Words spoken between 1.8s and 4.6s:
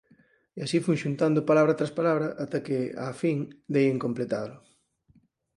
palabra, ata que, á fin, dei en completalo.